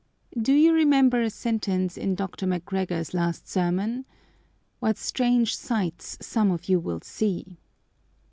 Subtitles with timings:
[0.35, 2.47] Do you remember a sentence in Dr.
[2.47, 4.05] Macgregor's last sermon?
[4.79, 7.59] "What strange sights some of you will see!"